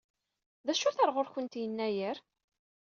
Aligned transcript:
D 0.65 0.67
acu-t 0.73 0.97
ɣer 0.99 1.09
ɣur-kent 1.15 1.59
Yennayer? 1.59 2.17